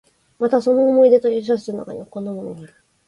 [0.39, 2.73] またその「思い出」という小説の中には、こんなのもある。